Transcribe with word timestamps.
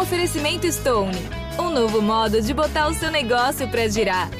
Oferecimento 0.00 0.70
Stone, 0.70 1.18
um 1.58 1.70
novo 1.70 2.00
modo 2.00 2.40
de 2.40 2.54
botar 2.54 2.86
o 2.86 2.94
seu 2.94 3.10
negócio 3.10 3.68
para 3.68 3.88
girar. 3.88 4.30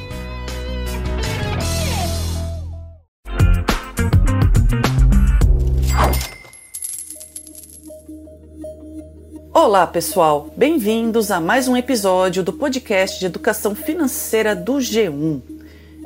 Olá, 9.52 9.84
pessoal! 9.84 10.48
Bem-vindos 10.56 11.32
a 11.32 11.40
mais 11.40 11.66
um 11.66 11.76
episódio 11.76 12.44
do 12.44 12.52
podcast 12.52 13.18
de 13.18 13.26
educação 13.26 13.74
financeira 13.74 14.54
do 14.54 14.74
G1. 14.74 15.42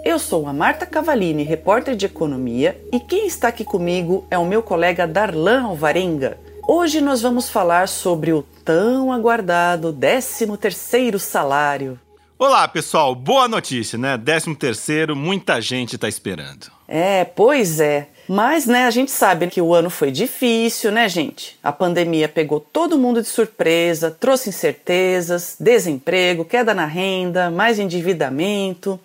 Eu 0.03 0.19
sou 0.19 0.47
a 0.47 0.53
Marta 0.55 0.87
Cavalini, 0.87 1.43
repórter 1.43 1.95
de 1.95 2.07
economia, 2.07 2.81
e 2.91 2.99
quem 2.99 3.27
está 3.27 3.49
aqui 3.49 3.65
comigo 3.65 4.27
é 4.31 4.39
o 4.39 4.47
meu 4.47 4.63
colega 4.63 5.07
Darlan 5.07 5.65
Alvarenga. 5.65 6.39
Hoje 6.67 7.01
nós 7.01 7.21
vamos 7.21 7.51
falar 7.51 7.89
sobre 7.89 8.33
o 8.33 8.43
tão 8.65 9.13
aguardado 9.13 9.93
13º 9.93 11.19
salário. 11.19 11.99
Olá, 12.39 12.67
pessoal. 12.69 13.15
Boa 13.17 13.49
notícia, 13.49 13.99
né? 13.99 14.17
13º, 14.17 15.15
muita 15.15 15.61
gente 15.61 15.97
está 15.97 16.09
esperando. 16.09 16.71
É, 16.87 17.25
pois 17.25 17.81
é. 17.81 18.09
Mas, 18.29 18.67
né, 18.67 18.85
a 18.85 18.91
gente 18.91 19.11
sabe 19.11 19.49
que 19.49 19.61
o 19.61 19.75
ano 19.75 19.91
foi 19.91 20.13
difícil, 20.13 20.93
né, 20.93 21.09
gente? 21.09 21.59
A 21.63 21.73
pandemia 21.73 22.29
pegou 22.29 22.61
todo 22.61 22.99
mundo 22.99 23.21
de 23.21 23.29
surpresa, 23.29 24.11
trouxe 24.11 24.49
incertezas, 24.49 25.57
desemprego, 25.59 26.45
queda 26.45 26.73
na 26.73 26.87
renda, 26.87 27.51
mais 27.51 27.81
endividamento. 27.81 29.01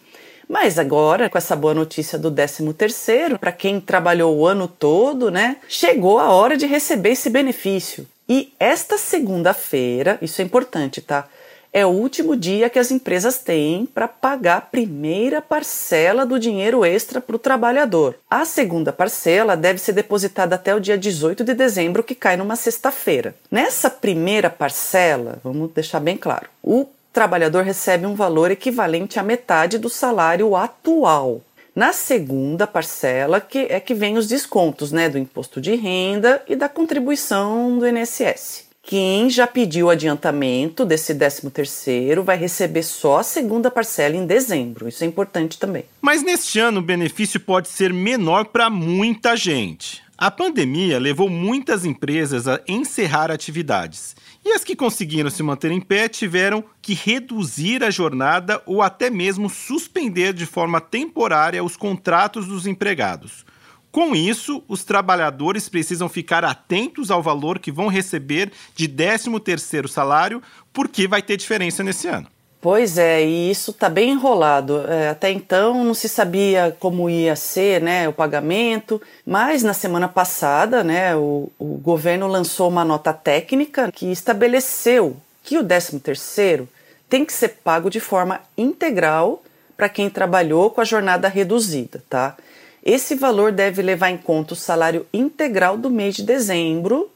Mas 0.47 0.79
agora, 0.79 1.29
com 1.29 1.37
essa 1.37 1.55
boa 1.55 1.73
notícia 1.73 2.17
do 2.17 2.31
13 2.31 2.73
terceiro, 2.73 3.37
para 3.37 3.51
quem 3.51 3.81
trabalhou 3.81 4.35
o 4.37 4.47
ano 4.47 4.67
todo, 4.67 5.29
né, 5.29 5.57
chegou 5.67 6.19
a 6.19 6.31
hora 6.31 6.55
de 6.55 6.65
receber 6.65 7.11
esse 7.11 7.29
benefício. 7.29 8.07
E 8.29 8.53
esta 8.59 8.97
segunda-feira, 8.97 10.17
isso 10.21 10.41
é 10.41 10.45
importante, 10.45 11.01
tá? 11.01 11.27
É 11.71 11.85
o 11.85 11.89
último 11.89 12.35
dia 12.35 12.69
que 12.69 12.79
as 12.79 12.91
empresas 12.91 13.39
têm 13.39 13.85
para 13.85 14.07
pagar 14.07 14.57
a 14.57 14.61
primeira 14.61 15.41
parcela 15.41 16.25
do 16.25 16.39
dinheiro 16.39 16.83
extra 16.83 17.21
para 17.21 17.35
o 17.35 17.39
trabalhador. 17.39 18.15
A 18.29 18.45
segunda 18.45 18.91
parcela 18.91 19.55
deve 19.55 19.79
ser 19.79 19.91
depositada 19.91 20.55
até 20.55 20.73
o 20.73 20.79
dia 20.79 20.97
18 20.97 21.43
de 21.43 21.53
dezembro, 21.53 22.03
que 22.03 22.15
cai 22.15 22.37
numa 22.37 22.55
sexta-feira. 22.55 23.35
Nessa 23.51 23.89
primeira 23.89 24.49
parcela, 24.49 25.39
vamos 25.43 25.71
deixar 25.71 25.99
bem 25.99 26.17
claro, 26.17 26.47
o 26.63 26.87
trabalhador 27.17 27.63
recebe 27.63 28.05
um 28.05 28.13
valor 28.13 28.51
equivalente 28.51 29.17
à 29.17 29.23
metade 29.23 29.79
do 29.79 29.89
salário 29.89 30.55
atual. 30.55 31.41
Na 31.75 31.91
segunda 31.91 32.67
parcela, 32.67 33.41
que 33.41 33.65
é 33.71 33.79
que 33.79 33.95
vem 33.95 34.19
os 34.19 34.27
descontos 34.27 34.91
né, 34.91 35.09
do 35.09 35.17
imposto 35.17 35.59
de 35.59 35.73
renda 35.73 36.43
e 36.47 36.55
da 36.55 36.69
contribuição 36.69 37.79
do 37.79 37.87
INSS. 37.87 38.67
Quem 38.83 39.31
já 39.31 39.47
pediu 39.47 39.89
adiantamento 39.89 40.85
desse 40.85 41.15
13 41.15 41.49
terceiro 41.49 42.23
vai 42.23 42.37
receber 42.37 42.83
só 42.83 43.17
a 43.17 43.23
segunda 43.23 43.71
parcela 43.71 44.15
em 44.15 44.27
dezembro. 44.27 44.87
Isso 44.87 45.03
é 45.03 45.07
importante 45.07 45.57
também. 45.57 45.85
Mas 45.99 46.21
neste 46.21 46.59
ano 46.59 46.81
o 46.81 46.83
benefício 46.83 47.39
pode 47.39 47.67
ser 47.67 47.91
menor 47.91 48.45
para 48.45 48.69
muita 48.69 49.35
gente. 49.35 50.03
A 50.15 50.29
pandemia 50.29 50.99
levou 50.99 51.29
muitas 51.29 51.83
empresas 51.83 52.47
a 52.47 52.59
encerrar 52.67 53.31
atividades 53.31 54.15
e 54.47 54.53
as 54.53 54.63
que 54.63 54.77
conseguiram 54.77 55.29
se 55.29 55.43
manter 55.43 55.71
em 55.71 55.81
pé 55.81 56.07
tiveram 56.07 56.63
que 56.81 56.93
reduzir 56.93 57.83
a 57.83 57.89
jornada 57.89 58.61
ou 58.65 58.81
até 58.81 59.09
mesmo 59.09 59.49
suspender 59.49 60.31
de 60.31 60.45
forma 60.45 60.79
temporária 60.79 61.61
os 61.61 61.75
contratos 61.75 62.47
dos 62.47 62.65
empregados. 62.65 63.45
Com 63.91 64.15
isso, 64.15 64.63
os 64.65 64.85
trabalhadores 64.85 65.67
precisam 65.67 66.07
ficar 66.07 66.45
atentos 66.45 67.11
ao 67.11 67.21
valor 67.21 67.59
que 67.59 67.73
vão 67.73 67.87
receber 67.87 68.53
de 68.73 68.87
13º 68.87 69.87
salário, 69.89 70.41
porque 70.71 71.09
vai 71.09 71.21
ter 71.21 71.35
diferença 71.35 71.83
nesse 71.83 72.07
ano. 72.07 72.27
Pois 72.59 72.97
é, 72.97 73.23
e 73.23 73.51
isso 73.51 73.71
está 73.71 73.87
bem 73.87 74.11
enrolado. 74.11 74.81
É, 74.87 75.09
até 75.09 75.31
então 75.31 75.83
não 75.83 75.93
se 75.93 76.09
sabia 76.09 76.75
como 76.79 77.09
ia 77.09 77.35
ser 77.35 77.81
né, 77.81 78.09
o 78.09 78.13
pagamento, 78.13 79.01
mas 79.25 79.61
na 79.63 79.73
semana 79.73 80.07
passada 80.07 80.83
né, 80.83 81.15
o, 81.15 81.51
o 81.59 81.77
governo 81.77 82.27
lançou 82.27 82.67
uma 82.67 82.83
nota 82.83 83.13
técnica 83.13 83.91
que 83.91 84.11
estabeleceu 84.11 85.15
que 85.43 85.57
o 85.57 85.63
13º 85.63 86.67
tem 87.07 87.23
que 87.23 87.31
ser 87.31 87.59
pago 87.63 87.89
de 87.89 87.99
forma 87.99 88.41
integral 88.57 89.41
para 89.77 89.87
quem 89.87 90.09
trabalhou 90.09 90.71
com 90.71 90.81
a 90.81 90.85
jornada 90.85 91.29
reduzida, 91.29 92.03
tá? 92.09 92.35
Esse 92.83 93.15
valor 93.15 93.51
deve 93.51 93.81
levar 93.81 94.09
em 94.09 94.17
conta 94.17 94.53
o 94.53 94.57
salário 94.57 95.05
integral 95.13 95.77
do 95.77 95.89
mês 95.89 96.15
de 96.15 96.23
dezembro, 96.23 97.09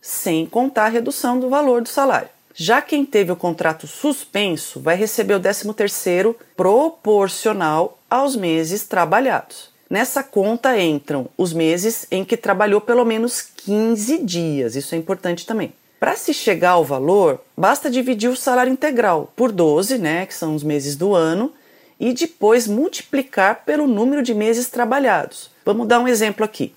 sem 0.00 0.46
contar 0.46 0.86
a 0.86 0.88
redução 0.88 1.38
do 1.38 1.48
valor 1.48 1.82
do 1.82 1.88
salário. 1.88 2.28
Já 2.58 2.80
quem 2.80 3.04
teve 3.04 3.30
o 3.30 3.36
contrato 3.36 3.86
suspenso 3.86 4.80
vai 4.80 4.96
receber 4.96 5.34
o 5.34 5.40
13º 5.40 6.34
proporcional 6.56 7.98
aos 8.08 8.34
meses 8.34 8.84
trabalhados. 8.84 9.68
Nessa 9.90 10.22
conta 10.22 10.80
entram 10.80 11.28
os 11.36 11.52
meses 11.52 12.06
em 12.10 12.24
que 12.24 12.34
trabalhou 12.34 12.80
pelo 12.80 13.04
menos 13.04 13.42
15 13.42 14.24
dias, 14.24 14.74
isso 14.74 14.94
é 14.94 14.98
importante 14.98 15.44
também. 15.44 15.74
Para 16.00 16.16
se 16.16 16.32
chegar 16.32 16.70
ao 16.70 16.84
valor, 16.84 17.42
basta 17.54 17.90
dividir 17.90 18.30
o 18.30 18.36
salário 18.36 18.72
integral 18.72 19.30
por 19.36 19.52
12, 19.52 19.98
né, 19.98 20.24
que 20.24 20.32
são 20.32 20.54
os 20.54 20.62
meses 20.62 20.96
do 20.96 21.14
ano, 21.14 21.52
e 22.00 22.14
depois 22.14 22.66
multiplicar 22.66 23.64
pelo 23.66 23.86
número 23.86 24.22
de 24.22 24.32
meses 24.32 24.70
trabalhados. 24.70 25.50
Vamos 25.62 25.86
dar 25.86 26.00
um 26.00 26.08
exemplo 26.08 26.42
aqui. 26.42 26.74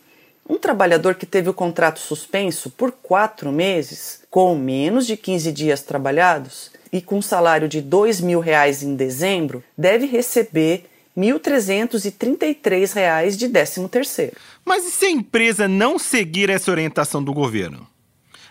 Um 0.49 0.57
trabalhador 0.57 1.13
que 1.13 1.27
teve 1.27 1.47
o 1.47 1.53
contrato 1.53 1.99
suspenso 1.99 2.71
por 2.71 2.91
quatro 2.91 3.51
meses, 3.51 4.23
com 4.31 4.57
menos 4.57 5.05
de 5.05 5.15
15 5.15 5.51
dias 5.51 5.83
trabalhados 5.83 6.71
e 6.91 6.99
com 6.99 7.21
salário 7.21 7.69
de 7.69 7.81
2 7.81 8.19
mil 8.19 8.39
reais 8.39 8.81
em 8.81 8.95
dezembro, 8.95 9.63
deve 9.77 10.07
receber 10.07 10.85
R$ 11.15 11.21
1.333 11.21 13.35
de 13.35 13.47
13 13.47 13.87
terceiro. 13.89 14.35
Mas 14.65 14.87
e 14.87 14.91
se 14.91 15.05
a 15.05 15.11
empresa 15.11 15.67
não 15.67 15.99
seguir 15.99 16.49
essa 16.49 16.71
orientação 16.71 17.23
do 17.23 17.31
governo? 17.31 17.87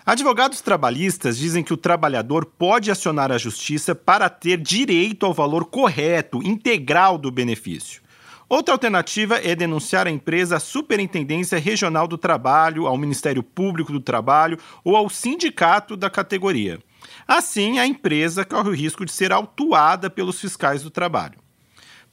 Advogados 0.07 0.61
trabalhistas 0.61 1.37
dizem 1.37 1.65
que 1.65 1.75
o 1.75 1.77
trabalhador 1.77 2.47
pode 2.47 2.93
acionar 2.93 3.33
a 3.33 3.39
justiça 3.39 3.93
para 3.93 4.29
ter 4.29 4.59
direito 4.59 5.27
ao 5.27 5.35
valor 5.35 5.65
correto, 5.65 6.41
integral 6.45 7.19
do 7.19 7.33
benefício. 7.33 8.07
Outra 8.49 8.73
alternativa 8.73 9.37
é 9.37 9.55
denunciar 9.55 10.07
a 10.07 10.11
empresa 10.11 10.57
à 10.57 10.61
Superintendência 10.61 11.59
Regional 11.59 12.09
do 12.09 12.17
Trabalho, 12.17 12.87
ao 12.87 12.97
Ministério 12.97 13.43
Público 13.43 13.93
do 13.93 14.01
Trabalho 14.01 14.59
ou 14.83 14.97
ao 14.97 15.11
sindicato 15.11 15.95
da 15.95 16.09
categoria. 16.09 16.79
Assim, 17.27 17.79
a 17.79 17.87
empresa 17.87 18.47
corre 18.47 18.71
o 18.71 18.75
risco 18.75 19.05
de 19.05 19.13
ser 19.13 19.33
autuada 19.33 20.09
pelos 20.09 20.41
fiscais 20.41 20.83
do 20.83 20.91
trabalho. 20.91 21.39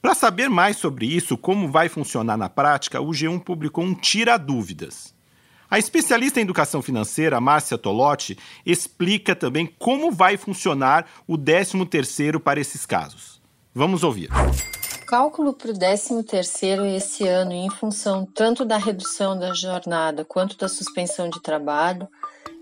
Para 0.02 0.14
saber 0.14 0.50
mais 0.50 0.76
sobre 0.76 1.06
isso, 1.06 1.38
como 1.38 1.70
vai 1.70 1.88
funcionar 1.88 2.36
na 2.36 2.50
prática, 2.50 3.00
o 3.00 3.12
G1 3.12 3.40
publicou 3.40 3.82
um 3.82 3.94
Tira 3.94 4.36
Dúvidas. 4.36 5.14
A 5.70 5.78
especialista 5.78 6.38
em 6.38 6.42
educação 6.42 6.82
financeira, 6.82 7.40
Márcia 7.40 7.78
Tolotti, 7.78 8.36
explica 8.64 9.34
também 9.34 9.66
como 9.78 10.12
vai 10.12 10.36
funcionar 10.36 11.06
o 11.26 11.38
13º 11.38 12.38
para 12.38 12.60
esses 12.60 12.84
casos. 12.84 13.40
Vamos 13.74 14.04
ouvir 14.04 14.28
cálculo 15.06 15.54
para 15.54 15.70
o 15.70 15.74
13º 15.74 16.84
esse 16.96 17.26
ano, 17.26 17.52
em 17.52 17.70
função 17.70 18.26
tanto 18.26 18.64
da 18.64 18.76
redução 18.76 19.38
da 19.38 19.54
jornada 19.54 20.24
quanto 20.24 20.58
da 20.58 20.68
suspensão 20.68 21.30
de 21.30 21.40
trabalho, 21.40 22.08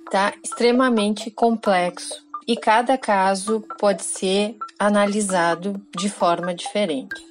está 0.05 0.34
extremamente 0.43 1.31
complexo 1.31 2.22
e 2.47 2.55
cada 2.55 2.99
caso 2.99 3.65
pode 3.78 4.05
ser 4.05 4.56
analisado 4.78 5.81
de 5.97 6.10
forma 6.10 6.55
diferente. 6.55 7.25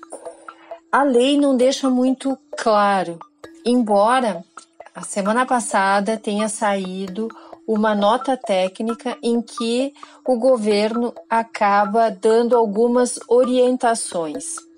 A 0.91 1.03
lei 1.03 1.37
não 1.37 1.55
deixa 1.55 1.89
muito 1.89 2.37
claro, 2.57 3.19
embora 3.63 4.43
a 4.95 5.01
semana 5.03 5.45
passada 5.45 6.17
tenha 6.17 6.49
saído 6.49 7.27
uma 7.67 7.95
nota 7.95 8.35
técnica 8.35 9.17
em 9.21 9.41
que 9.41 9.93
o 10.25 10.37
governo 10.37 11.13
acaba 11.29 12.09
dando 12.09 12.57
algumas 12.57 13.19
orientações. 13.27 14.72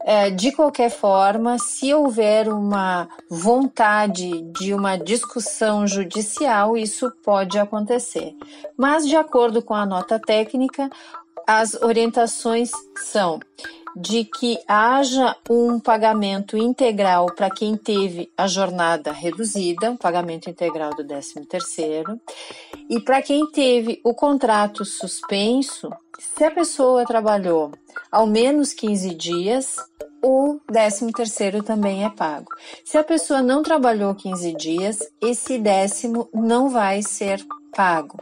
É, 0.00 0.30
de 0.30 0.52
qualquer 0.52 0.90
forma, 0.90 1.58
se 1.58 1.92
houver 1.92 2.48
uma 2.48 3.08
vontade 3.28 4.42
de 4.52 4.72
uma 4.72 4.96
discussão 4.96 5.86
judicial, 5.86 6.76
isso 6.76 7.10
pode 7.22 7.58
acontecer. 7.58 8.34
Mas, 8.76 9.06
de 9.06 9.16
acordo 9.16 9.60
com 9.62 9.74
a 9.74 9.84
nota 9.84 10.18
técnica, 10.18 10.88
as 11.46 11.74
orientações 11.74 12.70
são 12.96 13.40
de 14.00 14.24
que 14.24 14.56
haja 14.68 15.34
um 15.50 15.80
pagamento 15.80 16.56
integral 16.56 17.26
para 17.34 17.50
quem 17.50 17.76
teve 17.76 18.30
a 18.36 18.46
jornada 18.46 19.10
reduzida, 19.10 19.96
pagamento 20.00 20.48
integral 20.48 20.94
do 20.94 21.04
13º, 21.04 22.20
e 22.88 23.00
para 23.00 23.20
quem 23.20 23.50
teve 23.50 24.00
o 24.04 24.14
contrato 24.14 24.84
suspenso, 24.84 25.90
se 26.16 26.44
a 26.44 26.50
pessoa 26.50 27.04
trabalhou 27.04 27.72
ao 28.10 28.24
menos 28.24 28.72
15 28.72 29.14
dias, 29.14 29.76
o 30.22 30.60
13º 30.70 31.64
também 31.64 32.04
é 32.04 32.10
pago. 32.10 32.52
Se 32.84 32.96
a 32.96 33.04
pessoa 33.04 33.42
não 33.42 33.64
trabalhou 33.64 34.14
15 34.14 34.54
dias, 34.54 34.98
esse 35.20 35.58
décimo 35.58 36.28
não 36.32 36.68
vai 36.68 37.02
ser 37.02 37.44
pago. 37.74 38.16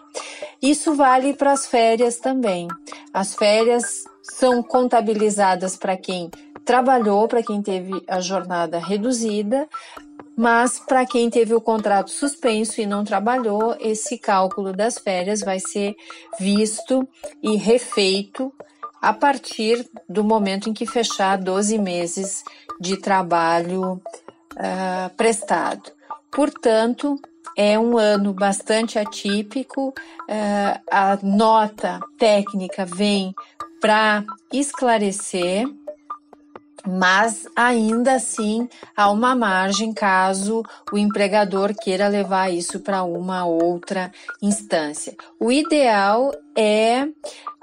Isso 0.60 0.94
vale 0.94 1.34
para 1.34 1.52
as 1.52 1.66
férias 1.66 2.16
também. 2.16 2.66
As 3.12 3.34
férias 3.34 4.04
são 4.30 4.62
contabilizadas 4.62 5.76
para 5.76 5.96
quem 5.96 6.30
trabalhou, 6.64 7.28
para 7.28 7.42
quem 7.42 7.62
teve 7.62 8.02
a 8.08 8.20
jornada 8.20 8.78
reduzida, 8.78 9.68
mas 10.36 10.78
para 10.78 11.06
quem 11.06 11.30
teve 11.30 11.54
o 11.54 11.60
contrato 11.60 12.10
suspenso 12.10 12.80
e 12.80 12.86
não 12.86 13.04
trabalhou, 13.04 13.74
esse 13.80 14.18
cálculo 14.18 14.72
das 14.72 14.98
férias 14.98 15.40
vai 15.40 15.58
ser 15.60 15.94
visto 16.38 17.08
e 17.42 17.56
refeito 17.56 18.52
a 19.00 19.12
partir 19.12 19.88
do 20.08 20.24
momento 20.24 20.68
em 20.68 20.74
que 20.74 20.84
fechar 20.84 21.38
12 21.38 21.78
meses 21.78 22.42
de 22.80 22.96
trabalho 22.96 24.02
uh, 24.56 25.14
prestado. 25.16 25.92
Portanto, 26.30 27.18
é 27.56 27.78
um 27.78 27.96
ano 27.96 28.34
bastante 28.34 28.98
atípico, 28.98 29.88
uh, 29.88 30.82
a 30.90 31.18
nota 31.22 32.00
técnica 32.18 32.84
vem 32.84 33.34
para 33.80 34.24
esclarecer 34.52 35.66
mas 36.86 37.48
ainda 37.56 38.14
assim 38.14 38.68
há 38.96 39.10
uma 39.10 39.34
margem 39.34 39.92
caso 39.92 40.62
o 40.92 40.96
empregador 40.96 41.74
queira 41.74 42.06
levar 42.06 42.52
isso 42.52 42.78
para 42.78 43.02
uma 43.02 43.44
outra 43.44 44.12
instância. 44.40 45.16
O 45.40 45.50
ideal 45.50 46.32
é 46.56 47.08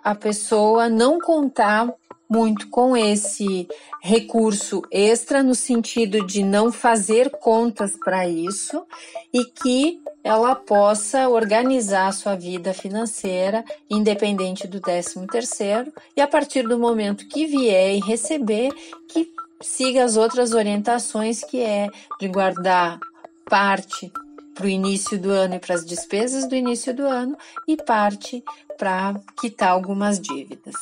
a 0.04 0.13
pessoa 0.13 0.89
não 0.89 1.19
contar 1.19 1.89
muito 2.30 2.68
com 2.69 2.98
esse 2.98 3.68
recurso 4.01 4.81
extra 4.92 5.42
no 5.42 5.56
sentido 5.56 6.25
de 6.25 6.44
não 6.44 6.71
fazer 6.71 7.30
contas 7.30 7.95
para 7.95 8.27
isso 8.27 8.86
e 9.31 9.45
que 9.45 10.01
ela 10.23 10.55
possa 10.55 11.27
organizar 11.27 12.07
a 12.07 12.11
sua 12.11 12.35
vida 12.35 12.73
financeira 12.73 13.63
independente 13.89 14.67
do 14.67 14.79
13 14.79 15.27
terceiro 15.27 15.91
e 16.15 16.21
a 16.21 16.27
partir 16.27 16.67
do 16.67 16.79
momento 16.79 17.27
que 17.27 17.45
vier 17.45 17.95
e 17.95 17.99
receber 17.99 18.71
que 19.09 19.29
siga 19.61 20.03
as 20.03 20.15
outras 20.15 20.53
orientações 20.53 21.43
que 21.43 21.61
é 21.61 21.89
de 22.19 22.27
guardar 22.27 22.99
parte 23.45 24.11
para 24.53 24.65
o 24.65 24.69
início 24.69 25.19
do 25.19 25.31
ano 25.31 25.55
e 25.55 25.59
para 25.59 25.75
as 25.75 25.85
despesas 25.85 26.47
do 26.47 26.55
início 26.55 26.93
do 26.93 27.05
ano 27.05 27.35
e 27.67 27.75
parte 27.75 28.43
para 28.77 29.19
quitar 29.39 29.71
algumas 29.71 30.19
dívidas. 30.19 30.75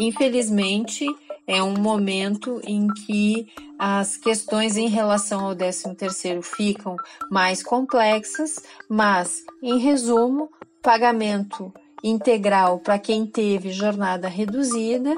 Infelizmente, 0.00 1.06
é 1.46 1.62
um 1.62 1.74
momento 1.74 2.60
em 2.64 2.88
que 2.88 3.48
as 3.78 4.16
questões 4.16 4.76
em 4.76 4.88
relação 4.88 5.46
ao 5.46 5.54
13º 5.54 6.42
ficam 6.42 6.96
mais 7.30 7.62
complexas, 7.62 8.62
mas, 8.88 9.44
em 9.62 9.78
resumo, 9.78 10.50
pagamento 10.82 11.72
integral 12.02 12.78
para 12.78 12.98
quem 12.98 13.26
teve 13.26 13.72
jornada 13.72 14.28
reduzida 14.28 15.16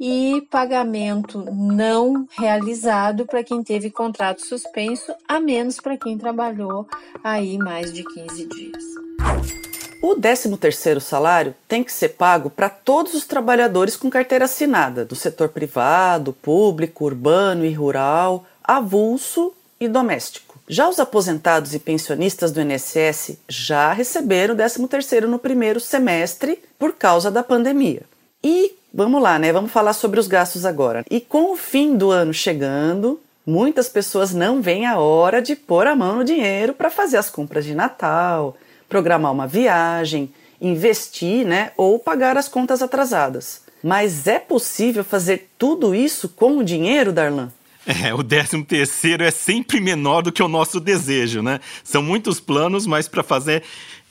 e 0.00 0.46
pagamento 0.50 1.44
não 1.52 2.26
realizado 2.38 3.26
para 3.26 3.44
quem 3.44 3.62
teve 3.62 3.90
contrato 3.90 4.40
suspenso, 4.46 5.12
a 5.28 5.38
menos 5.38 5.78
para 5.78 5.98
quem 5.98 6.16
trabalhou 6.16 6.86
aí 7.22 7.58
mais 7.58 7.92
de 7.92 8.02
15 8.02 8.46
dias. 8.46 9.69
O 10.02 10.16
13º 10.16 10.98
salário 10.98 11.54
tem 11.68 11.84
que 11.84 11.92
ser 11.92 12.10
pago 12.10 12.48
para 12.48 12.70
todos 12.70 13.12
os 13.12 13.26
trabalhadores 13.26 13.96
com 13.96 14.08
carteira 14.08 14.46
assinada, 14.46 15.04
do 15.04 15.14
setor 15.14 15.50
privado, 15.50 16.32
público, 16.32 17.04
urbano 17.04 17.66
e 17.66 17.72
rural, 17.72 18.46
avulso 18.64 19.52
e 19.78 19.86
doméstico. 19.86 20.58
Já 20.66 20.88
os 20.88 20.98
aposentados 20.98 21.74
e 21.74 21.78
pensionistas 21.78 22.50
do 22.50 22.62
INSS 22.62 23.36
já 23.46 23.92
receberam 23.92 24.54
o 24.54 24.56
13º 24.56 25.26
no 25.26 25.38
primeiro 25.38 25.78
semestre 25.78 26.62
por 26.78 26.94
causa 26.94 27.30
da 27.30 27.42
pandemia. 27.42 28.02
E 28.42 28.74
vamos 28.94 29.20
lá, 29.20 29.38
né? 29.38 29.52
Vamos 29.52 29.70
falar 29.70 29.92
sobre 29.92 30.18
os 30.18 30.26
gastos 30.26 30.64
agora. 30.64 31.04
E 31.10 31.20
com 31.20 31.52
o 31.52 31.56
fim 31.56 31.94
do 31.94 32.10
ano 32.10 32.32
chegando, 32.32 33.20
muitas 33.44 33.88
pessoas 33.88 34.32
não 34.32 34.62
veem 34.62 34.86
a 34.86 34.98
hora 34.98 35.42
de 35.42 35.54
pôr 35.54 35.86
a 35.86 35.94
mão 35.94 36.16
no 36.16 36.24
dinheiro 36.24 36.72
para 36.72 36.88
fazer 36.88 37.18
as 37.18 37.28
compras 37.28 37.66
de 37.66 37.74
Natal, 37.74 38.56
programar 38.90 39.32
uma 39.32 39.46
viagem, 39.46 40.30
investir, 40.60 41.46
né, 41.46 41.72
ou 41.78 41.98
pagar 41.98 42.36
as 42.36 42.48
contas 42.48 42.82
atrasadas. 42.82 43.62
Mas 43.82 44.26
é 44.26 44.38
possível 44.38 45.02
fazer 45.02 45.48
tudo 45.56 45.94
isso 45.94 46.28
com 46.28 46.58
o 46.58 46.64
dinheiro, 46.64 47.10
Darlan? 47.10 47.50
É, 47.86 48.12
o 48.12 48.22
décimo 48.22 48.62
terceiro 48.62 49.24
é 49.24 49.30
sempre 49.30 49.80
menor 49.80 50.20
do 50.20 50.30
que 50.30 50.42
o 50.42 50.48
nosso 50.48 50.78
desejo, 50.78 51.40
né? 51.40 51.60
São 51.82 52.02
muitos 52.02 52.38
planos, 52.38 52.86
mas 52.86 53.08
para 53.08 53.22
fazer 53.22 53.62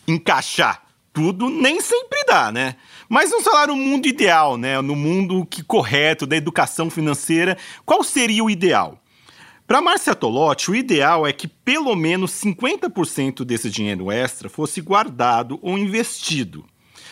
encaixar 0.07 0.89
tudo 1.13 1.49
nem 1.49 1.81
sempre 1.81 2.23
dá, 2.27 2.51
né? 2.51 2.75
Mas 3.07 3.31
no 3.31 3.41
salário 3.41 3.75
mundo 3.75 4.07
ideal, 4.07 4.57
né? 4.57 4.79
No 4.81 4.95
mundo 4.95 5.45
que 5.45 5.63
correto 5.63 6.25
da 6.25 6.35
educação 6.35 6.89
financeira, 6.89 7.57
qual 7.85 8.03
seria 8.03 8.43
o 8.43 8.49
ideal? 8.49 8.97
Para 9.69 9.83
Márcia 9.83 10.15
Tolotti, 10.15 10.71
o 10.71 10.75
ideal 10.75 11.27
é 11.27 11.31
que 11.31 11.47
pelo 11.47 11.95
menos 11.95 12.31
50% 12.31 13.45
desse 13.45 13.69
dinheiro 13.69 14.11
extra 14.11 14.49
fosse 14.49 14.81
guardado 14.81 15.59
ou 15.61 15.77
investido. 15.77 16.65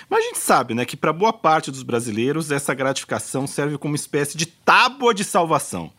Mas 0.09 0.21
a 0.21 0.23
gente 0.23 0.39
sabe 0.39 0.73
né, 0.73 0.83
que 0.83 0.97
para 0.97 1.13
boa 1.13 1.31
parte 1.31 1.69
dos 1.69 1.83
brasileiros 1.83 2.49
essa 2.49 2.73
gratificação 2.73 3.45
serve 3.45 3.77
como 3.77 3.93
espécie 3.93 4.35
de 4.35 4.47
tábua 4.47 5.13
de 5.13 5.23
salvação. 5.23 5.91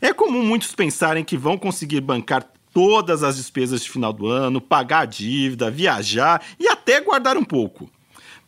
É 0.00 0.12
comum 0.12 0.42
muitos 0.42 0.74
pensarem 0.74 1.22
que 1.22 1.36
vão 1.36 1.56
conseguir 1.56 2.00
bancar 2.00 2.44
todas 2.74 3.22
as 3.22 3.36
despesas 3.36 3.80
de 3.80 3.88
final 3.88 4.12
do 4.12 4.26
ano, 4.26 4.60
pagar 4.60 5.02
a 5.02 5.06
dívida, 5.06 5.70
viajar 5.70 6.42
e 6.58 6.66
até 6.66 7.00
guardar 7.00 7.36
um 7.36 7.44
pouco. 7.44 7.88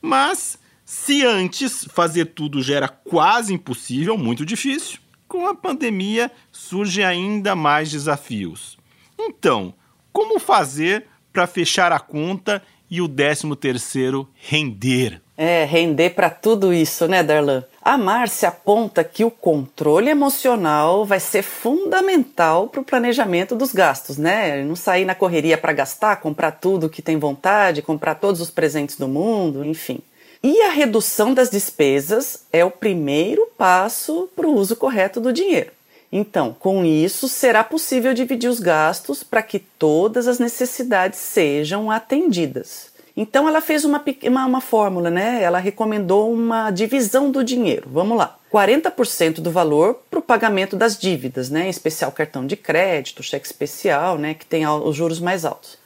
Mas 0.01 0.59
se 0.85 1.25
antes 1.25 1.87
fazer 1.93 2.25
tudo 2.25 2.61
já 2.61 2.75
era 2.75 2.89
quase 2.89 3.55
impossível, 3.55 4.19
muito 4.19 4.45
difícil, 4.45 4.99
com 5.33 5.49
a 5.49 5.55
pandemia 5.55 6.31
surgem 6.53 7.03
ainda 7.03 7.57
mais 7.57 7.91
desafios. 7.91 8.77
Então, 9.19 9.73
como 10.13 10.39
fazer 10.39 11.07
para 11.33 11.47
fechar 11.47 11.91
a 11.91 11.99
conta 11.99 12.63
e 12.91 13.01
o 13.01 13.09
13 13.09 13.57
terceiro 13.57 14.29
render? 14.35 15.23
É, 15.35 15.65
render 15.65 16.11
para 16.11 16.29
tudo 16.29 16.71
isso, 16.71 17.09
né, 17.09 17.23
Darlan? 17.23 17.65
A 17.81 17.97
Márcia 17.97 18.51
aponta 18.51 19.03
que 19.03 19.25
o 19.25 19.31
controle 19.31 20.11
emocional 20.11 21.07
vai 21.07 21.19
ser 21.19 21.43
fundamental 21.43 22.69
para 22.69 22.83
o 22.83 22.85
planejamento 22.85 23.57
dos 23.57 23.73
gastos, 23.73 24.19
né? 24.19 24.63
Não 24.63 24.77
sair 24.77 25.07
na 25.07 25.15
correria 25.15 25.57
para 25.57 25.73
gastar, 25.73 26.17
comprar 26.17 26.51
tudo 26.51 26.91
que 26.91 27.01
tem 27.01 27.19
vontade, 27.19 27.81
comprar 27.81 28.17
todos 28.17 28.43
os 28.43 28.51
presentes 28.51 28.97
do 28.97 29.09
mundo, 29.09 29.65
enfim. 29.65 30.01
E 30.45 30.61
a 30.63 30.71
redução 30.71 31.33
das 31.33 31.49
despesas 31.49 32.45
é 32.53 32.65
o 32.65 32.71
primeiro 32.71 33.47
passo 33.57 34.29
para 34.35 34.49
o 34.49 34.55
uso 34.55 34.75
correto 34.75 35.21
do 35.21 35.33
dinheiro. 35.33 35.71
Então, 36.11 36.55
com 36.59 36.85
isso, 36.85 37.29
será 37.29 37.63
possível 37.63 38.13
dividir 38.13 38.51
os 38.51 38.59
gastos 38.59 39.23
para 39.23 39.41
que 39.41 39.61
todas 39.61 40.27
as 40.27 40.41
necessidades 40.41 41.21
sejam 41.21 41.93
atendidas. 41.93 42.91
Então, 43.17 43.47
ela 43.47 43.61
fez 43.61 43.85
uma, 43.85 44.03
uma, 44.25 44.47
uma 44.47 44.61
fórmula, 44.61 45.11
né? 45.11 45.41
Ela 45.41 45.59
recomendou 45.59 46.33
uma 46.33 46.73
divisão 46.73 47.31
do 47.31 47.45
dinheiro. 47.45 47.89
Vamos 47.93 48.19
lá: 48.19 48.37
40% 48.53 49.41
do 49.41 49.51
valor 49.51 50.03
para 50.11 50.19
o 50.19 50.23
pagamento 50.23 50.75
das 50.75 50.99
dívidas, 50.99 51.51
né? 51.51 51.67
Em 51.67 51.71
especial 51.71 52.11
cartão 52.11 52.45
de 52.45 52.57
crédito, 52.57 53.23
cheque 53.23 53.47
especial, 53.47 54.19
né? 54.19 54.35
Que 54.35 54.45
tem 54.45 54.67
os 54.67 54.97
juros 54.97 55.21
mais 55.21 55.45
altos. 55.45 55.79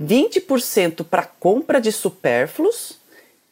20% 0.00 1.04
para 1.04 1.24
compra 1.24 1.80
de 1.80 1.90
supérfluos 1.90 2.99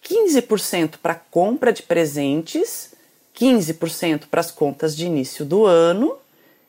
15% 0.05 0.97
para 1.03 1.15
compra 1.15 1.73
de 1.73 1.83
presentes, 1.83 2.95
15% 3.39 4.25
para 4.31 4.41
as 4.41 4.51
contas 4.51 4.97
de 4.97 5.07
início 5.07 5.45
do 5.45 5.65
ano 5.65 6.17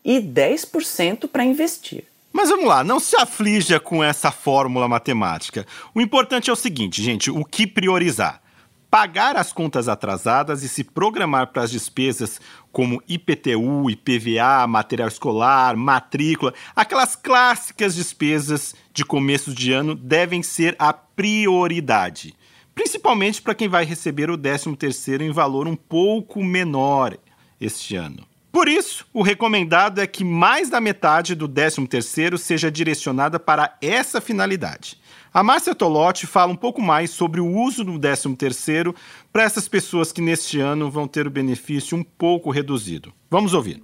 e 0.03 0.19
10% 0.19 1.27
para 1.27 1.43
investir. 1.43 2.05
Mas 2.31 2.49
vamos 2.49 2.65
lá, 2.65 2.83
não 2.83 2.99
se 2.99 3.15
aflija 3.17 3.79
com 3.79 4.03
essa 4.03 4.31
fórmula 4.31 4.87
matemática. 4.87 5.65
O 5.95 6.01
importante 6.01 6.49
é 6.49 6.53
o 6.53 6.55
seguinte, 6.55 7.01
gente: 7.01 7.31
o 7.31 7.43
que 7.43 7.65
priorizar? 7.65 8.41
Pagar 8.89 9.35
as 9.35 9.51
contas 9.51 9.87
atrasadas 9.87 10.63
e 10.63 10.69
se 10.69 10.83
programar 10.83 11.47
para 11.47 11.63
as 11.63 11.69
despesas 11.69 12.41
como 12.71 13.01
IPTU, 13.07 13.89
IPVA, 13.89 14.65
material 14.67 15.07
escolar, 15.07 15.75
matrícula, 15.75 16.53
aquelas 16.75 17.15
clássicas 17.15 17.93
despesas 17.93 18.73
de 18.91 19.05
começo 19.05 19.53
de 19.53 19.73
ano 19.73 19.93
devem 19.93 20.41
ser 20.41 20.75
a 20.79 20.91
prioridade 20.91 22.35
principalmente 22.79 23.41
para 23.41 23.53
quem 23.53 23.67
vai 23.67 23.83
receber 23.83 24.31
o 24.31 24.37
13º 24.37 25.19
em 25.19 25.31
valor 25.31 25.67
um 25.67 25.75
pouco 25.75 26.41
menor 26.41 27.17
este 27.59 27.97
ano. 27.97 28.25
Por 28.53 28.69
isso, 28.69 29.05
o 29.13 29.21
recomendado 29.21 29.99
é 29.99 30.07
que 30.07 30.23
mais 30.23 30.69
da 30.69 30.79
metade 30.79 31.35
do 31.35 31.49
13º 31.49 32.37
seja 32.37 32.71
direcionada 32.71 33.37
para 33.37 33.75
essa 33.81 34.21
finalidade. 34.21 34.97
A 35.33 35.43
Márcia 35.43 35.75
Tolotti 35.75 36.25
fala 36.25 36.53
um 36.53 36.55
pouco 36.55 36.81
mais 36.81 37.11
sobre 37.11 37.41
o 37.41 37.47
uso 37.47 37.83
do 37.83 37.99
13º 37.99 38.95
para 39.31 39.43
essas 39.43 39.67
pessoas 39.67 40.13
que 40.13 40.21
neste 40.21 40.61
ano 40.61 40.89
vão 40.89 41.05
ter 41.05 41.27
o 41.27 41.29
benefício 41.29 41.97
um 41.97 42.03
pouco 42.03 42.49
reduzido. 42.49 43.13
Vamos 43.29 43.53
ouvir. 43.53 43.83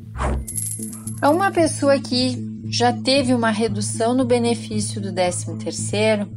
É 1.21 1.27
uma 1.27 1.51
pessoa 1.51 1.99
que 1.99 2.37
já 2.67 2.93
teve 2.93 3.33
uma 3.33 3.51
redução 3.51 4.13
no 4.13 4.25
benefício 4.25 5.01
do 5.01 5.09
13º, 5.13 6.27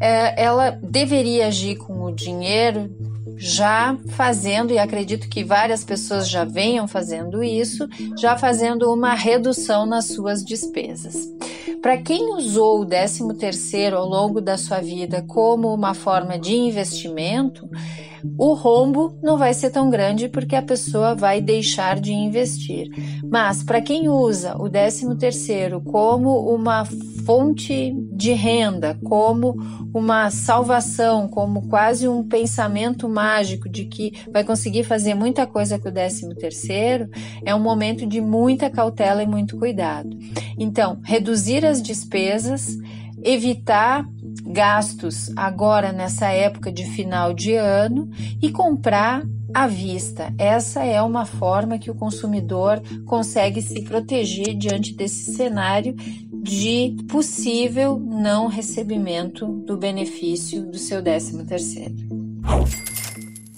é, 0.00 0.42
ela 0.42 0.70
deveria 0.82 1.46
agir 1.46 1.76
com 1.76 2.04
o 2.04 2.14
dinheiro 2.14 2.90
já 3.38 3.96
fazendo, 4.08 4.72
e 4.72 4.78
acredito 4.78 5.28
que 5.28 5.44
várias 5.44 5.84
pessoas 5.84 6.28
já 6.28 6.44
venham 6.44 6.88
fazendo 6.88 7.44
isso, 7.44 7.86
já 8.16 8.36
fazendo 8.36 8.92
uma 8.92 9.14
redução 9.14 9.84
nas 9.84 10.06
suas 10.06 10.42
despesas. 10.42 11.28
Para 11.82 11.98
quem 11.98 12.34
usou 12.34 12.80
o 12.80 12.86
13 12.86 13.34
terceiro 13.34 13.96
ao 13.96 14.08
longo 14.08 14.40
da 14.40 14.56
sua 14.56 14.80
vida 14.80 15.22
como 15.22 15.72
uma 15.72 15.92
forma 15.92 16.38
de 16.38 16.54
investimento, 16.54 17.68
o 18.38 18.54
rombo 18.54 19.18
não 19.22 19.36
vai 19.36 19.54
ser 19.54 19.70
tão 19.70 19.90
grande 19.90 20.28
porque 20.28 20.56
a 20.56 20.62
pessoa 20.62 21.14
vai 21.14 21.40
deixar 21.40 22.00
de 22.00 22.12
investir. 22.12 22.88
Mas 23.30 23.62
para 23.62 23.80
quem 23.80 24.08
usa 24.08 24.56
o 24.56 24.68
13 24.68 25.16
terceiro 25.16 25.80
como 25.80 26.54
uma 26.54 26.84
fonte 27.24 27.92
de 28.12 28.32
renda, 28.32 28.98
como 29.04 29.56
uma 29.92 30.30
salvação, 30.30 31.26
como 31.28 31.68
quase 31.68 32.06
um 32.06 32.22
pensamento 32.22 33.08
mágico 33.08 33.68
de 33.68 33.86
que 33.86 34.12
vai 34.32 34.44
conseguir 34.44 34.84
fazer 34.84 35.14
muita 35.14 35.46
coisa 35.46 35.78
com 35.78 35.88
o 35.88 35.92
13 35.92 36.34
terceiro, 36.36 37.08
é 37.44 37.54
um 37.54 37.60
momento 37.60 38.06
de 38.06 38.20
muita 38.20 38.70
cautela 38.70 39.22
e 39.22 39.26
muito 39.26 39.56
cuidado. 39.58 40.16
Então, 40.58 41.00
reduzir 41.02 41.64
as 41.64 41.82
despesas, 41.82 42.76
evitar 43.22 44.06
gastos 44.44 45.30
agora 45.36 45.92
nessa 45.92 46.28
época 46.28 46.70
de 46.70 46.84
final 46.84 47.32
de 47.32 47.54
ano 47.54 48.10
e 48.42 48.50
comprar 48.50 49.22
à 49.54 49.66
vista. 49.66 50.32
Essa 50.38 50.84
é 50.84 51.00
uma 51.00 51.24
forma 51.24 51.78
que 51.78 51.90
o 51.90 51.94
consumidor 51.94 52.82
consegue 53.04 53.62
se 53.62 53.82
proteger 53.82 54.54
diante 54.56 54.94
desse 54.94 55.34
cenário 55.34 55.94
de 56.30 56.96
possível 57.08 57.98
não 57.98 58.46
recebimento 58.46 59.46
do 59.46 59.76
benefício 59.76 60.64
do 60.64 60.78
seu 60.78 61.02
13 61.02 61.44
terceiro. 61.44 61.94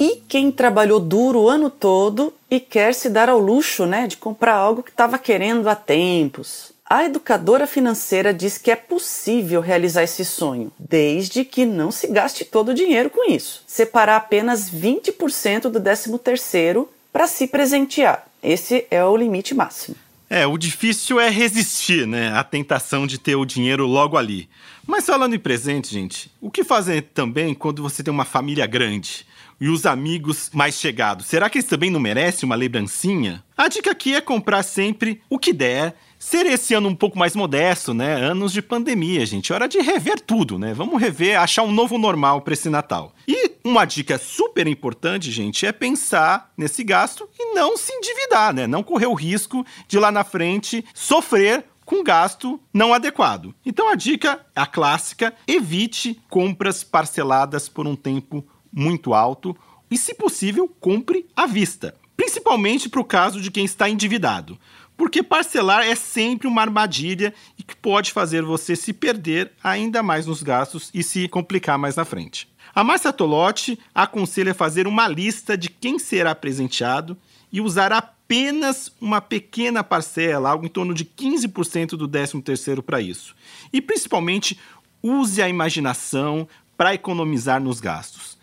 E 0.00 0.22
quem 0.28 0.52
trabalhou 0.52 1.00
duro 1.00 1.42
o 1.42 1.48
ano 1.48 1.68
todo 1.68 2.32
e 2.48 2.60
quer 2.60 2.94
se 2.94 3.10
dar 3.10 3.28
ao 3.28 3.38
luxo, 3.38 3.84
né, 3.84 4.06
de 4.06 4.16
comprar 4.16 4.54
algo 4.54 4.82
que 4.82 4.90
estava 4.90 5.18
querendo 5.18 5.68
há 5.68 5.74
tempos. 5.74 6.72
A 6.90 7.04
educadora 7.04 7.66
financeira 7.66 8.32
diz 8.32 8.56
que 8.56 8.70
é 8.70 8.76
possível 8.76 9.60
realizar 9.60 10.04
esse 10.04 10.24
sonho, 10.24 10.72
desde 10.78 11.44
que 11.44 11.66
não 11.66 11.90
se 11.90 12.06
gaste 12.06 12.46
todo 12.46 12.70
o 12.70 12.74
dinheiro 12.74 13.10
com 13.10 13.30
isso. 13.30 13.62
Separar 13.66 14.16
apenas 14.16 14.70
20% 14.70 15.68
do 15.68 15.78
13º 15.78 16.88
para 17.12 17.26
se 17.26 17.46
presentear. 17.46 18.26
Esse 18.42 18.86
é 18.90 19.04
o 19.04 19.14
limite 19.14 19.54
máximo. 19.54 19.96
É, 20.30 20.46
o 20.46 20.56
difícil 20.56 21.20
é 21.20 21.28
resistir, 21.28 22.06
né, 22.06 22.32
à 22.32 22.42
tentação 22.42 23.06
de 23.06 23.18
ter 23.18 23.36
o 23.36 23.44
dinheiro 23.44 23.86
logo 23.86 24.16
ali. 24.16 24.48
Mas 24.86 25.04
falando 25.04 25.34
em 25.34 25.38
presente, 25.38 25.92
gente, 25.92 26.30
o 26.40 26.50
que 26.50 26.64
fazer 26.64 27.02
também 27.12 27.54
quando 27.54 27.82
você 27.82 28.02
tem 28.02 28.12
uma 28.12 28.24
família 28.24 28.66
grande? 28.66 29.26
E 29.60 29.68
os 29.68 29.86
amigos 29.86 30.50
mais 30.52 30.76
chegados, 30.76 31.26
será 31.26 31.50
que 31.50 31.58
eles 31.58 31.68
também 31.68 31.90
não 31.90 31.98
merecem 31.98 32.46
uma 32.46 32.54
lembrancinha? 32.54 33.42
A 33.56 33.66
dica 33.66 33.90
aqui 33.90 34.14
é 34.14 34.20
comprar 34.20 34.62
sempre 34.62 35.20
o 35.28 35.36
que 35.36 35.52
der 35.52 35.96
ser 36.16 36.46
esse 36.46 36.74
ano 36.74 36.88
um 36.88 36.94
pouco 36.94 37.18
mais 37.18 37.34
modesto, 37.34 37.92
né? 37.92 38.14
Anos 38.14 38.52
de 38.52 38.62
pandemia, 38.62 39.26
gente. 39.26 39.52
Hora 39.52 39.66
de 39.66 39.80
rever 39.80 40.20
tudo, 40.20 40.58
né? 40.58 40.72
Vamos 40.74 41.00
rever, 41.00 41.40
achar 41.40 41.64
um 41.64 41.72
novo 41.72 41.98
normal 41.98 42.40
para 42.42 42.54
esse 42.54 42.70
Natal. 42.70 43.12
E 43.26 43.52
uma 43.64 43.84
dica 43.84 44.16
super 44.16 44.68
importante, 44.68 45.30
gente, 45.32 45.66
é 45.66 45.72
pensar 45.72 46.52
nesse 46.56 46.84
gasto 46.84 47.28
e 47.36 47.52
não 47.52 47.76
se 47.76 47.92
endividar, 47.92 48.54
né? 48.54 48.66
Não 48.66 48.84
correr 48.84 49.06
o 49.06 49.14
risco 49.14 49.66
de 49.88 49.98
lá 49.98 50.12
na 50.12 50.22
frente 50.22 50.84
sofrer 50.94 51.64
com 51.84 52.04
gasto 52.04 52.60
não 52.72 52.92
adequado. 52.92 53.54
Então 53.64 53.88
a 53.88 53.94
dica, 53.94 54.44
a 54.54 54.66
clássica, 54.66 55.32
evite 55.46 56.20
compras 56.28 56.84
parceladas 56.84 57.66
por 57.66 57.86
um 57.86 57.96
tempo 57.96 58.44
muito 58.72 59.14
alto 59.14 59.56
e, 59.90 59.96
se 59.96 60.14
possível, 60.14 60.68
compre 60.80 61.26
à 61.36 61.46
vista. 61.46 61.94
Principalmente 62.16 62.88
para 62.88 63.00
o 63.00 63.04
caso 63.04 63.40
de 63.40 63.50
quem 63.50 63.64
está 63.64 63.88
endividado. 63.88 64.58
Porque 64.96 65.22
parcelar 65.22 65.86
é 65.86 65.94
sempre 65.94 66.48
uma 66.48 66.60
armadilha 66.60 67.32
e 67.56 67.62
que 67.62 67.76
pode 67.76 68.12
fazer 68.12 68.42
você 68.42 68.74
se 68.74 68.92
perder 68.92 69.52
ainda 69.62 70.02
mais 70.02 70.26
nos 70.26 70.42
gastos 70.42 70.90
e 70.92 71.04
se 71.04 71.28
complicar 71.28 71.78
mais 71.78 71.94
na 71.94 72.04
frente. 72.04 72.48
A 72.74 72.82
Márcia 72.82 73.12
Tolotti 73.12 73.78
aconselha 73.94 74.52
fazer 74.52 74.86
uma 74.86 75.06
lista 75.06 75.56
de 75.56 75.70
quem 75.70 75.98
será 75.98 76.34
presenteado 76.34 77.16
e 77.52 77.60
usar 77.60 77.92
apenas 77.92 78.92
uma 79.00 79.20
pequena 79.20 79.82
parcela, 79.82 80.50
algo 80.50 80.66
em 80.66 80.68
torno 80.68 80.92
de 80.92 81.04
15% 81.04 81.90
do 81.90 82.08
13º 82.08 82.82
para 82.82 83.00
isso. 83.00 83.34
E 83.72 83.80
principalmente 83.80 84.58
use 85.02 85.40
a 85.40 85.48
imaginação 85.48 86.46
para 86.76 86.94
economizar 86.94 87.60
nos 87.60 87.80
gastos. 87.80 88.37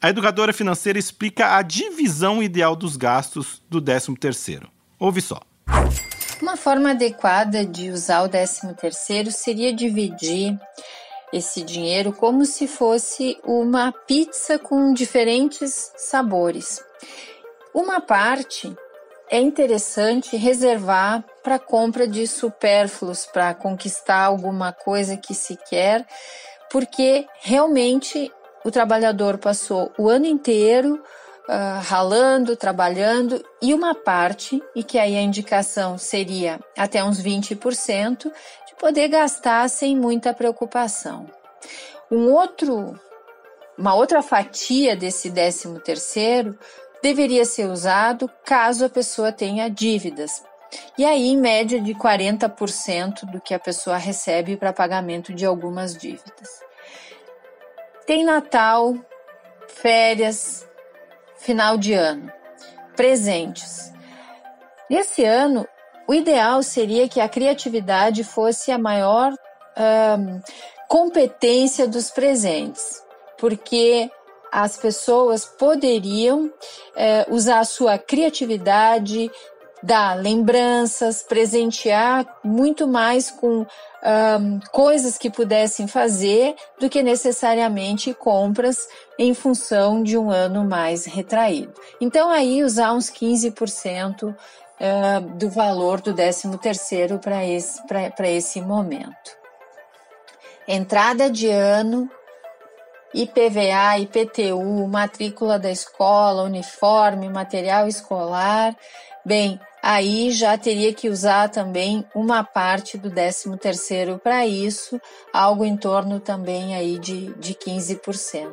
A 0.00 0.10
educadora 0.10 0.52
financeira 0.52 0.98
explica 0.98 1.56
a 1.56 1.62
divisão 1.62 2.42
ideal 2.42 2.76
dos 2.76 2.96
gastos 2.96 3.62
do 3.68 3.80
13º. 3.80 4.68
Ouve 4.98 5.22
só. 5.22 5.40
Uma 6.40 6.56
forma 6.56 6.90
adequada 6.90 7.64
de 7.64 7.90
usar 7.90 8.22
o 8.22 8.28
13 8.28 8.74
terceiro 8.74 9.30
seria 9.32 9.72
dividir 9.72 10.58
esse 11.32 11.62
dinheiro 11.62 12.12
como 12.12 12.44
se 12.44 12.68
fosse 12.68 13.38
uma 13.42 13.90
pizza 13.90 14.58
com 14.58 14.92
diferentes 14.92 15.92
sabores. 15.96 16.84
Uma 17.74 18.00
parte 18.00 18.74
é 19.30 19.40
interessante 19.40 20.36
reservar 20.36 21.24
para 21.42 21.58
compra 21.58 22.06
de 22.06 22.26
supérfluos, 22.26 23.26
para 23.26 23.54
conquistar 23.54 24.24
alguma 24.24 24.72
coisa 24.72 25.16
que 25.16 25.34
se 25.34 25.56
quer, 25.68 26.06
porque 26.70 27.26
realmente 27.40 28.30
o 28.66 28.70
trabalhador 28.72 29.38
passou 29.38 29.92
o 29.96 30.08
ano 30.08 30.26
inteiro 30.26 30.94
uh, 31.48 31.80
ralando, 31.84 32.56
trabalhando, 32.56 33.40
e 33.62 33.72
uma 33.72 33.94
parte, 33.94 34.60
e 34.74 34.82
que 34.82 34.98
aí 34.98 35.16
a 35.16 35.22
indicação 35.22 35.96
seria 35.96 36.58
até 36.76 37.04
uns 37.04 37.22
20%, 37.22 38.24
de 38.24 38.74
poder 38.76 39.06
gastar 39.06 39.70
sem 39.70 39.96
muita 39.96 40.34
preocupação. 40.34 41.30
Um 42.10 42.32
outro, 42.32 42.98
uma 43.78 43.94
outra 43.94 44.20
fatia 44.20 44.96
desse 44.96 45.30
13 45.30 45.78
terceiro 45.84 46.58
deveria 47.00 47.44
ser 47.44 47.66
usado 47.66 48.28
caso 48.44 48.84
a 48.84 48.90
pessoa 48.90 49.30
tenha 49.30 49.70
dívidas. 49.70 50.42
E 50.98 51.04
aí, 51.04 51.28
em 51.28 51.36
média 51.36 51.80
de 51.80 51.94
40% 51.94 53.30
do 53.30 53.40
que 53.40 53.54
a 53.54 53.60
pessoa 53.60 53.96
recebe 53.96 54.56
para 54.56 54.72
pagamento 54.72 55.32
de 55.32 55.46
algumas 55.46 55.96
dívidas. 55.96 56.65
Tem 58.06 58.24
Natal, 58.24 58.94
férias, 59.66 60.68
final 61.38 61.76
de 61.76 61.92
ano. 61.92 62.30
Presentes. 62.94 63.92
Nesse 64.88 65.24
ano, 65.24 65.66
o 66.06 66.14
ideal 66.14 66.62
seria 66.62 67.08
que 67.08 67.20
a 67.20 67.28
criatividade 67.28 68.22
fosse 68.22 68.70
a 68.70 68.78
maior 68.78 69.32
um, 69.76 70.40
competência 70.88 71.88
dos 71.88 72.08
presentes, 72.08 73.02
porque 73.38 74.08
as 74.52 74.76
pessoas 74.76 75.44
poderiam 75.44 76.50
eh, 76.94 77.26
usar 77.28 77.58
a 77.58 77.64
sua 77.64 77.98
criatividade, 77.98 79.30
dar 79.86 80.14
lembranças, 80.14 81.22
presentear 81.22 82.26
muito 82.42 82.88
mais 82.88 83.30
com 83.30 83.60
um, 83.60 84.60
coisas 84.72 85.16
que 85.16 85.30
pudessem 85.30 85.86
fazer 85.86 86.56
do 86.80 86.90
que 86.90 87.04
necessariamente 87.04 88.12
compras 88.12 88.88
em 89.16 89.32
função 89.32 90.02
de 90.02 90.18
um 90.18 90.28
ano 90.28 90.64
mais 90.64 91.04
retraído. 91.04 91.72
Então, 92.00 92.28
aí 92.30 92.64
usar 92.64 92.92
uns 92.92 93.08
15% 93.10 94.34
uh, 94.34 95.20
do 95.36 95.48
valor 95.50 96.00
do 96.00 96.12
13 96.12 96.58
terceiro 96.58 97.20
para 97.20 97.46
esse, 97.46 97.80
esse 98.24 98.60
momento. 98.60 99.36
Entrada 100.66 101.30
de 101.30 101.48
ano, 101.48 102.10
IPVA, 103.14 104.00
IPTU, 104.00 104.88
matrícula 104.88 105.60
da 105.60 105.70
escola, 105.70 106.42
uniforme, 106.42 107.28
material 107.28 107.86
escolar. 107.86 108.76
Bem, 109.24 109.60
aí 109.86 110.32
já 110.32 110.58
teria 110.58 110.92
que 110.92 111.08
usar 111.08 111.48
também 111.48 112.04
uma 112.12 112.42
parte 112.42 112.98
do 112.98 113.08
13 113.08 113.56
terceiro 113.56 114.18
para 114.18 114.44
isso, 114.44 115.00
algo 115.32 115.64
em 115.64 115.76
torno 115.76 116.18
também 116.18 116.74
aí 116.74 116.98
de, 116.98 117.32
de 117.34 117.54
15%. 117.54 118.52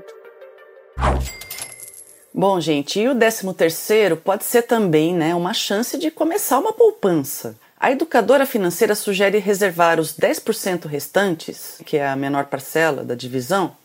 Bom, 2.31 2.61
gente, 2.61 2.99
e 2.99 3.09
o 3.09 3.15
13 3.15 3.51
terceiro 3.55 4.15
pode 4.15 4.43
ser 4.43 4.61
também 4.61 5.15
né, 5.15 5.33
uma 5.33 5.55
chance 5.55 5.97
de 5.97 6.11
começar 6.11 6.59
uma 6.59 6.71
poupança. 6.71 7.55
A 7.79 7.91
educadora 7.91 8.45
financeira 8.45 8.93
sugere 8.93 9.39
reservar 9.39 9.99
os 9.99 10.15
10% 10.15 10.85
restantes, 10.85 11.79
que 11.83 11.97
é 11.97 12.07
a 12.07 12.15
menor 12.15 12.45
parcela 12.45 13.03
da 13.03 13.15
divisão, 13.15 13.75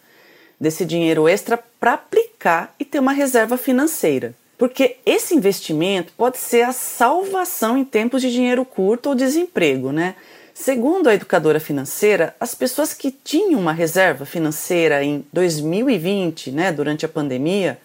desse 0.60 0.84
dinheiro 0.84 1.26
extra 1.26 1.58
para 1.80 1.94
aplicar 1.94 2.74
e 2.78 2.84
ter 2.84 2.98
uma 2.98 3.12
reserva 3.12 3.56
financeira. 3.56 4.34
Porque 4.58 4.96
esse 5.06 5.34
investimento 5.34 6.12
pode 6.16 6.36
ser 6.36 6.62
a 6.62 6.72
salvação 6.72 7.78
em 7.78 7.84
tempos 7.84 8.20
de 8.20 8.32
dinheiro 8.32 8.64
curto 8.64 9.10
ou 9.10 9.14
desemprego, 9.14 9.92
né? 9.92 10.16
Segundo 10.52 11.08
a 11.08 11.14
educadora 11.14 11.60
financeira, 11.60 12.34
as 12.40 12.52
pessoas 12.52 12.92
que 12.92 13.12
tinham 13.12 13.60
uma 13.60 13.72
reserva 13.72 14.26
financeira 14.26 15.04
em 15.04 15.24
2020, 15.32 16.50
né, 16.50 16.72
durante 16.72 17.06
a 17.06 17.08
pandemia, 17.08 17.78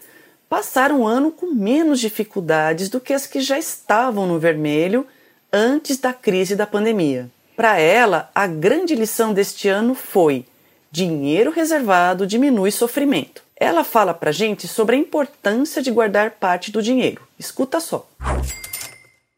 passaram 0.49 1.01
o 1.01 1.07
ano 1.07 1.29
com 1.29 1.53
menos 1.53 1.99
dificuldades 1.99 2.89
do 2.89 2.99
que 2.99 3.13
as 3.13 3.27
que 3.27 3.41
já 3.41 3.59
estavam 3.59 4.25
no 4.25 4.39
vermelho 4.39 5.05
antes 5.51 5.97
da 5.97 6.11
crise 6.11 6.55
da 6.55 6.65
pandemia. 6.65 7.29
Para 7.55 7.77
ela, 7.77 8.31
a 8.33 8.47
grande 8.47 8.95
lição 8.95 9.35
deste 9.35 9.69
ano 9.69 9.93
foi: 9.93 10.43
dinheiro 10.91 11.51
reservado 11.51 12.25
diminui 12.25 12.71
sofrimento. 12.71 13.43
Ela 13.63 13.85
fala 13.85 14.13
para 14.13 14.29
gente 14.29 14.67
sobre 14.67 14.93
a 14.97 14.99
importância 14.99 15.81
de 15.81 15.89
guardar 15.89 16.31
parte 16.31 16.69
do 16.69 16.83
dinheiro. 16.83 17.21
Escuta 17.39 17.79
só. 17.79 18.05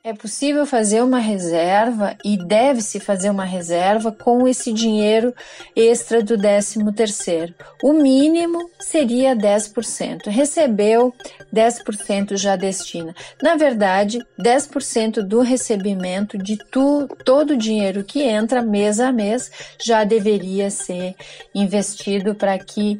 É 0.04 0.14
possível 0.14 0.66
fazer 0.66 1.04
uma 1.04 1.20
reserva 1.20 2.18
e 2.26 2.36
deve-se 2.36 3.00
fazer 3.00 3.30
uma 3.30 3.46
reserva 3.46 4.12
com 4.12 4.48
esse 4.48 4.74
dinheiro 4.74 5.32
extra 5.76 6.24
do 6.24 6.36
13 6.38 6.92
terceiro. 6.96 7.54
O 7.84 7.94
mínimo 7.94 8.68
seria 8.80 9.36
10%. 9.36 10.28
Recebeu 10.28 11.14
10% 11.54 12.36
já 12.36 12.56
destina. 12.56 13.16
Na 13.44 13.56
verdade, 13.56 14.20
10% 14.40 15.22
do 15.22 15.42
recebimento 15.42 16.36
de 16.36 16.58
tu, 16.72 17.08
todo 17.24 17.52
o 17.52 17.58
dinheiro 17.58 18.04
que 18.04 18.24
entra 18.24 18.64
mês 18.64 19.00
a 19.00 19.12
mês 19.12 19.52
já 19.84 20.04
deveria 20.04 20.72
ser 20.72 21.16
investido 21.54 22.34
para 22.34 22.58
que 22.58 22.98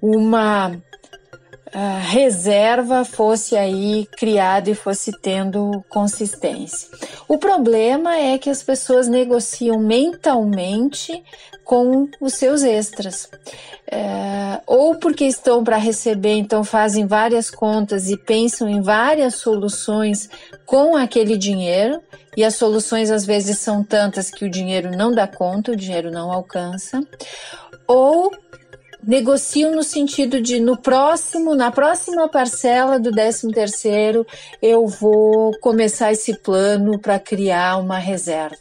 uma 0.00 0.80
a 1.72 1.98
reserva 1.98 3.04
fosse 3.04 3.56
aí 3.56 4.06
criada 4.16 4.70
e 4.70 4.74
fosse 4.74 5.12
tendo 5.20 5.84
consistência. 5.88 6.88
O 7.26 7.36
problema 7.36 8.16
é 8.16 8.38
que 8.38 8.48
as 8.48 8.62
pessoas 8.62 9.06
negociam 9.06 9.78
mentalmente 9.78 11.22
com 11.64 12.08
os 12.20 12.34
seus 12.34 12.62
extras. 12.62 13.28
É, 13.90 14.60
ou 14.66 14.94
porque 14.96 15.24
estão 15.24 15.62
para 15.62 15.76
receber, 15.76 16.34
então 16.34 16.64
fazem 16.64 17.06
várias 17.06 17.50
contas 17.50 18.08
e 18.08 18.16
pensam 18.16 18.68
em 18.68 18.80
várias 18.80 19.36
soluções 19.36 20.28
com 20.64 20.96
aquele 20.96 21.36
dinheiro, 21.36 22.00
e 22.36 22.44
as 22.44 22.54
soluções 22.54 23.10
às 23.10 23.26
vezes 23.26 23.58
são 23.58 23.82
tantas 23.82 24.30
que 24.30 24.44
o 24.44 24.50
dinheiro 24.50 24.90
não 24.96 25.12
dá 25.12 25.26
conta, 25.26 25.72
o 25.72 25.76
dinheiro 25.76 26.10
não 26.10 26.30
alcança, 26.30 27.02
ou 27.86 28.30
negociam 29.02 29.74
no 29.74 29.82
sentido 29.82 30.40
de 30.40 30.60
no 30.60 30.76
próximo, 30.76 31.54
na 31.54 31.70
próxima 31.70 32.28
parcela 32.28 32.98
do 32.98 33.10
13 33.10 33.50
terceiro, 33.52 34.26
eu 34.60 34.86
vou 34.86 35.56
começar 35.60 36.12
esse 36.12 36.34
plano 36.34 36.98
para 36.98 37.18
criar 37.18 37.78
uma 37.78 37.98
reserva 37.98 38.56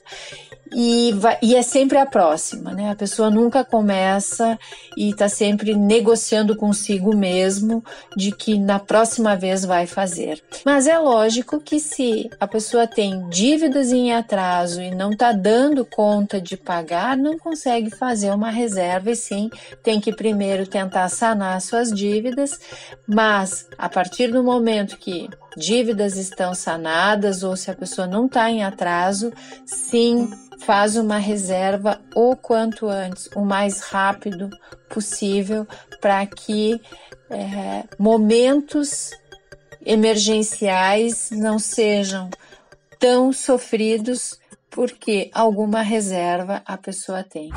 e, 0.73 1.11
vai, 1.13 1.37
e 1.41 1.55
é 1.55 1.61
sempre 1.61 1.97
a 1.97 2.05
próxima, 2.05 2.73
né? 2.73 2.89
A 2.89 2.95
pessoa 2.95 3.29
nunca 3.29 3.63
começa 3.63 4.57
e 4.95 5.09
está 5.09 5.29
sempre 5.29 5.73
negociando 5.75 6.55
consigo 6.55 7.15
mesmo 7.15 7.83
de 8.15 8.31
que 8.31 8.57
na 8.57 8.79
próxima 8.79 9.35
vez 9.35 9.63
vai 9.63 9.85
fazer. 9.87 10.41
Mas 10.65 10.87
é 10.87 10.97
lógico 10.97 11.59
que 11.59 11.79
se 11.79 12.29
a 12.39 12.47
pessoa 12.47 12.87
tem 12.87 13.27
dívidas 13.29 13.91
em 13.91 14.13
atraso 14.13 14.81
e 14.81 14.93
não 14.93 15.11
está 15.11 15.31
dando 15.31 15.85
conta 15.85 16.39
de 16.41 16.57
pagar, 16.57 17.15
não 17.15 17.37
consegue 17.37 17.89
fazer 17.89 18.31
uma 18.31 18.49
reserva 18.49 19.11
e 19.11 19.15
sim 19.15 19.49
tem 19.83 19.99
que 19.99 20.15
primeiro 20.15 20.67
tentar 20.67 21.09
sanar 21.09 21.61
suas 21.61 21.91
dívidas, 21.91 22.59
mas 23.07 23.67
a 23.77 23.89
partir 23.89 24.31
do 24.31 24.43
momento 24.43 24.97
que 24.97 25.29
dívidas 25.57 26.15
estão 26.15 26.53
sanadas 26.53 27.41
ou 27.41 27.55
se 27.57 27.71
a 27.71 27.75
pessoa 27.75 28.05
não 28.07 28.27
está 28.27 28.49
em 28.49 28.63
atraso, 28.63 29.33
sim 29.65 30.29
faz 30.59 30.95
uma 30.95 31.17
reserva 31.17 31.99
o 32.15 32.35
quanto 32.35 32.87
antes, 32.87 33.27
o 33.35 33.41
mais 33.41 33.81
rápido 33.81 34.49
possível, 34.89 35.67
para 35.99 36.25
que 36.25 36.79
é, 37.29 37.83
momentos 37.97 39.11
emergenciais 39.85 41.29
não 41.31 41.57
sejam 41.57 42.29
tão 42.99 43.33
sofridos 43.33 44.39
porque 44.69 45.29
alguma 45.33 45.81
reserva 45.81 46.61
a 46.65 46.77
pessoa 46.77 47.23
tem. 47.23 47.49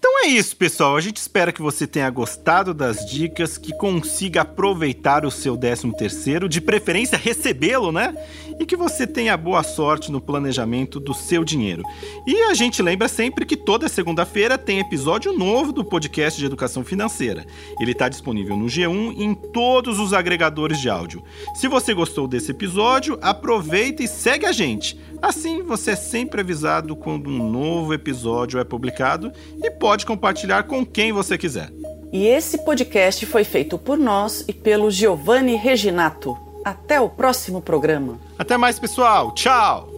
Então 0.00 0.24
é 0.24 0.28
isso, 0.28 0.56
pessoal. 0.56 0.96
A 0.96 1.00
gente 1.02 1.18
espera 1.18 1.52
que 1.52 1.60
você 1.60 1.86
tenha 1.86 2.08
gostado 2.08 2.72
das 2.72 3.04
dicas, 3.04 3.58
que 3.58 3.76
consiga 3.76 4.40
aproveitar 4.40 5.26
o 5.26 5.30
seu 5.30 5.58
13 5.58 5.92
terceiro, 5.92 6.48
de 6.48 6.58
preferência 6.58 7.18
recebê-lo, 7.18 7.92
né? 7.92 8.14
E 8.60 8.66
que 8.66 8.76
você 8.76 9.06
tenha 9.06 9.34
boa 9.38 9.62
sorte 9.62 10.12
no 10.12 10.20
planejamento 10.20 11.00
do 11.00 11.14
seu 11.14 11.42
dinheiro. 11.42 11.82
E 12.26 12.42
a 12.42 12.52
gente 12.52 12.82
lembra 12.82 13.08
sempre 13.08 13.46
que 13.46 13.56
toda 13.56 13.88
segunda-feira 13.88 14.58
tem 14.58 14.78
episódio 14.78 15.32
novo 15.32 15.72
do 15.72 15.82
podcast 15.82 16.38
de 16.38 16.44
educação 16.44 16.84
financeira. 16.84 17.46
Ele 17.80 17.92
está 17.92 18.06
disponível 18.06 18.58
no 18.58 18.66
G1 18.66 19.14
e 19.16 19.24
em 19.24 19.34
todos 19.34 19.98
os 19.98 20.12
agregadores 20.12 20.78
de 20.78 20.90
áudio. 20.90 21.24
Se 21.54 21.68
você 21.68 21.94
gostou 21.94 22.28
desse 22.28 22.50
episódio, 22.50 23.18
aproveita 23.22 24.02
e 24.02 24.08
segue 24.08 24.44
a 24.44 24.52
gente. 24.52 25.00
Assim 25.22 25.62
você 25.62 25.92
é 25.92 25.96
sempre 25.96 26.42
avisado 26.42 26.94
quando 26.94 27.30
um 27.30 27.50
novo 27.50 27.94
episódio 27.94 28.60
é 28.60 28.64
publicado 28.64 29.32
e 29.64 29.70
pode 29.70 30.04
compartilhar 30.04 30.64
com 30.64 30.84
quem 30.84 31.12
você 31.12 31.38
quiser. 31.38 31.72
E 32.12 32.26
esse 32.26 32.58
podcast 32.58 33.24
foi 33.24 33.42
feito 33.42 33.78
por 33.78 33.96
nós 33.96 34.44
e 34.46 34.52
pelo 34.52 34.90
Giovanni 34.90 35.56
Reginato. 35.56 36.49
Até 36.64 37.00
o 37.00 37.08
próximo 37.08 37.60
programa. 37.60 38.18
Até 38.38 38.56
mais, 38.56 38.78
pessoal. 38.78 39.32
Tchau! 39.32 39.89